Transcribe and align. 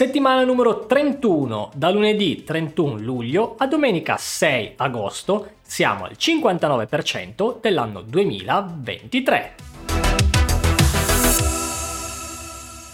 Settimana 0.00 0.44
numero 0.44 0.86
31, 0.86 1.72
da 1.74 1.90
lunedì 1.90 2.42
31 2.42 3.00
luglio 3.00 3.56
a 3.58 3.66
domenica 3.66 4.16
6 4.16 4.72
agosto, 4.76 5.56
siamo 5.60 6.04
al 6.04 6.12
59% 6.18 7.60
dell'anno 7.60 8.00
2023. 8.00 9.54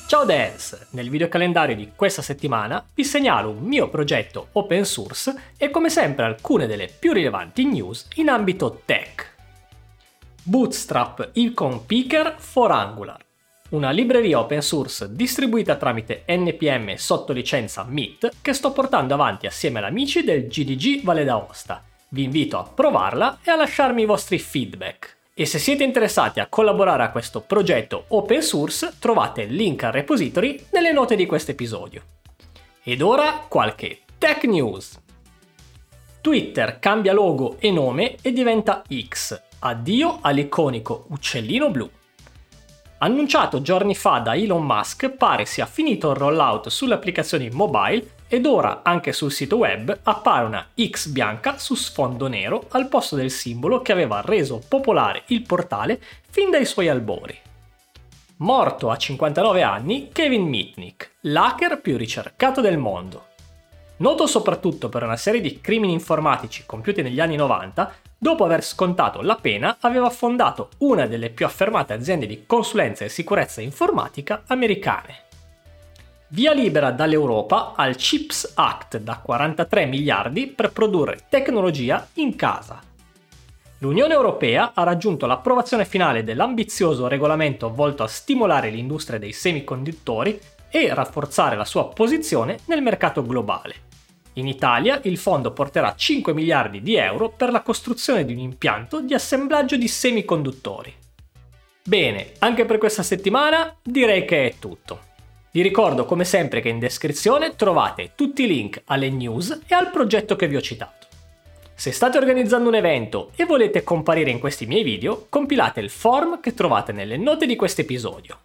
Ciao 0.08 0.24
devs! 0.24 0.88
Nel 0.90 1.08
videocalendario 1.08 1.76
di 1.76 1.92
questa 1.94 2.22
settimana 2.22 2.84
vi 2.92 3.04
segnalo 3.04 3.50
un 3.50 3.62
mio 3.62 3.88
progetto 3.88 4.48
open 4.54 4.84
source 4.84 5.52
e 5.56 5.70
come 5.70 5.90
sempre 5.90 6.24
alcune 6.24 6.66
delle 6.66 6.88
più 6.88 7.12
rilevanti 7.12 7.66
news 7.66 8.08
in 8.16 8.30
ambito 8.30 8.80
tech. 8.84 9.32
Bootstrap 10.42 11.30
Icon 11.34 11.86
Picker 11.86 12.34
for 12.36 12.72
Angular 12.72 13.25
una 13.70 13.90
libreria 13.90 14.38
open 14.38 14.62
source 14.62 15.12
distribuita 15.12 15.74
tramite 15.74 16.22
NPM 16.28 16.94
sotto 16.94 17.32
licenza 17.32 17.84
MIT 17.84 18.36
che 18.40 18.52
sto 18.52 18.70
portando 18.70 19.14
avanti 19.14 19.46
assieme 19.46 19.78
ad 19.78 19.86
amici 19.86 20.22
del 20.22 20.46
GDG 20.46 21.02
Valle 21.02 21.24
d'Aosta. 21.24 21.82
Vi 22.10 22.22
invito 22.22 22.58
a 22.58 22.62
provarla 22.62 23.40
e 23.42 23.50
a 23.50 23.56
lasciarmi 23.56 24.02
i 24.02 24.06
vostri 24.06 24.38
feedback. 24.38 25.16
E 25.34 25.44
se 25.46 25.58
siete 25.58 25.82
interessati 25.82 26.38
a 26.38 26.46
collaborare 26.46 27.02
a 27.02 27.10
questo 27.10 27.40
progetto 27.40 28.04
open 28.08 28.40
source, 28.40 28.94
trovate 29.00 29.42
il 29.42 29.54
link 29.54 29.82
al 29.82 29.92
repository 29.92 30.64
nelle 30.72 30.92
note 30.92 31.16
di 31.16 31.26
questo 31.26 31.50
episodio. 31.50 32.02
Ed 32.84 33.02
ora 33.02 33.44
qualche 33.48 34.02
tech 34.16 34.44
news. 34.44 34.98
Twitter 36.20 36.78
cambia 36.78 37.12
logo 37.12 37.56
e 37.58 37.70
nome 37.72 38.16
e 38.22 38.32
diventa 38.32 38.82
X. 38.88 39.42
Addio 39.58 40.18
all'iconico 40.22 41.06
uccellino 41.08 41.70
blu. 41.70 41.90
Annunciato 42.98 43.60
giorni 43.60 43.94
fa 43.94 44.20
da 44.20 44.34
Elon 44.34 44.64
Musk, 44.64 45.10
pare 45.10 45.44
sia 45.44 45.66
finito 45.66 46.10
il 46.10 46.16
rollout 46.16 46.68
sulle 46.68 46.94
applicazioni 46.94 47.50
mobile 47.50 48.14
ed 48.26 48.46
ora 48.46 48.80
anche 48.82 49.12
sul 49.12 49.30
sito 49.30 49.58
web 49.58 49.98
appare 50.04 50.46
una 50.46 50.66
X 50.74 51.08
bianca 51.08 51.58
su 51.58 51.74
sfondo 51.74 52.26
nero 52.26 52.64
al 52.70 52.88
posto 52.88 53.14
del 53.14 53.30
simbolo 53.30 53.82
che 53.82 53.92
aveva 53.92 54.22
reso 54.24 54.62
popolare 54.66 55.24
il 55.26 55.42
portale 55.42 56.00
fin 56.30 56.50
dai 56.50 56.64
suoi 56.64 56.88
albori. 56.88 57.38
Morto 58.38 58.90
a 58.90 58.96
59 58.96 59.62
anni 59.62 60.08
Kevin 60.10 60.44
Mitnick, 60.44 61.16
l'hacker 61.20 61.82
più 61.82 61.98
ricercato 61.98 62.62
del 62.62 62.78
mondo. 62.78 63.25
Noto 63.98 64.26
soprattutto 64.26 64.90
per 64.90 65.02
una 65.04 65.16
serie 65.16 65.40
di 65.40 65.60
crimini 65.62 65.94
informatici 65.94 66.64
compiuti 66.66 67.00
negli 67.00 67.18
anni 67.18 67.36
90, 67.36 67.94
dopo 68.18 68.44
aver 68.44 68.62
scontato 68.62 69.22
la 69.22 69.36
pena 69.36 69.78
aveva 69.80 70.10
fondato 70.10 70.68
una 70.78 71.06
delle 71.06 71.30
più 71.30 71.46
affermate 71.46 71.94
aziende 71.94 72.26
di 72.26 72.44
consulenza 72.44 73.06
e 73.06 73.08
sicurezza 73.08 73.62
informatica 73.62 74.42
americane. 74.48 75.24
Via 76.28 76.52
libera 76.52 76.90
dall'Europa 76.90 77.72
al 77.74 77.96
CHIPS 77.96 78.52
Act 78.56 78.98
da 78.98 79.18
43 79.18 79.86
miliardi 79.86 80.46
per 80.48 80.72
produrre 80.72 81.20
tecnologia 81.30 82.06
in 82.14 82.36
casa. 82.36 82.82
L'Unione 83.78 84.12
Europea 84.12 84.72
ha 84.74 84.82
raggiunto 84.82 85.24
l'approvazione 85.24 85.86
finale 85.86 86.22
dell'ambizioso 86.22 87.08
regolamento 87.08 87.72
volto 87.72 88.02
a 88.02 88.08
stimolare 88.08 88.68
l'industria 88.68 89.18
dei 89.18 89.32
semiconduttori 89.32 90.38
e 90.68 90.92
rafforzare 90.92 91.56
la 91.56 91.64
sua 91.64 91.88
posizione 91.88 92.58
nel 92.66 92.82
mercato 92.82 93.24
globale. 93.24 93.85
In 94.38 94.46
Italia 94.46 95.00
il 95.04 95.16
fondo 95.16 95.52
porterà 95.52 95.94
5 95.94 96.34
miliardi 96.34 96.82
di 96.82 96.94
euro 96.96 97.30
per 97.30 97.50
la 97.50 97.62
costruzione 97.62 98.24
di 98.24 98.34
un 98.34 98.38
impianto 98.38 99.00
di 99.00 99.14
assemblaggio 99.14 99.76
di 99.76 99.88
semiconduttori. 99.88 100.94
Bene, 101.82 102.32
anche 102.40 102.66
per 102.66 102.76
questa 102.76 103.02
settimana 103.02 103.74
direi 103.82 104.26
che 104.26 104.46
è 104.46 104.54
tutto. 104.58 105.00
Vi 105.52 105.62
ricordo 105.62 106.04
come 106.04 106.24
sempre 106.24 106.60
che 106.60 106.68
in 106.68 106.78
descrizione 106.78 107.56
trovate 107.56 108.12
tutti 108.14 108.42
i 108.42 108.46
link 108.46 108.82
alle 108.86 109.08
news 109.08 109.62
e 109.66 109.74
al 109.74 109.90
progetto 109.90 110.36
che 110.36 110.48
vi 110.48 110.56
ho 110.56 110.60
citato. 110.60 111.06
Se 111.74 111.90
state 111.90 112.18
organizzando 112.18 112.68
un 112.68 112.74
evento 112.74 113.30
e 113.36 113.46
volete 113.46 113.84
comparire 113.84 114.30
in 114.30 114.38
questi 114.38 114.66
miei 114.66 114.82
video, 114.82 115.26
compilate 115.30 115.80
il 115.80 115.88
form 115.88 116.40
che 116.40 116.52
trovate 116.52 116.92
nelle 116.92 117.16
note 117.16 117.46
di 117.46 117.56
questo 117.56 117.80
episodio. 117.80 118.40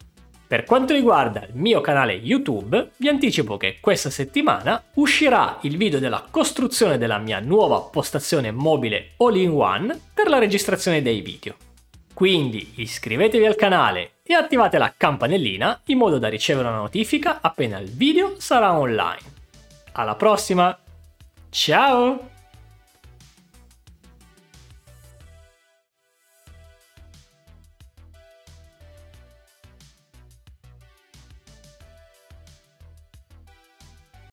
Per 0.51 0.65
quanto 0.65 0.91
riguarda 0.91 1.45
il 1.45 1.53
mio 1.53 1.79
canale 1.79 2.11
YouTube, 2.11 2.89
vi 2.97 3.07
anticipo 3.07 3.55
che 3.55 3.77
questa 3.79 4.09
settimana 4.09 4.83
uscirà 4.95 5.59
il 5.61 5.77
video 5.77 5.97
della 5.97 6.25
costruzione 6.29 6.97
della 6.97 7.19
mia 7.19 7.39
nuova 7.39 7.79
postazione 7.79 8.51
mobile 8.51 9.11
all-in-one 9.15 9.97
per 10.13 10.27
la 10.27 10.39
registrazione 10.39 11.01
dei 11.01 11.21
video. 11.21 11.55
Quindi 12.13 12.73
iscrivetevi 12.75 13.45
al 13.45 13.55
canale 13.55 14.15
e 14.23 14.33
attivate 14.33 14.77
la 14.77 14.93
campanellina 14.97 15.83
in 15.85 15.97
modo 15.97 16.17
da 16.17 16.27
ricevere 16.27 16.67
una 16.67 16.79
notifica 16.79 17.37
appena 17.39 17.79
il 17.79 17.89
video 17.89 18.37
sarà 18.37 18.77
online. 18.77 19.21
Alla 19.93 20.15
prossima! 20.15 20.77
Ciao! 21.49 22.30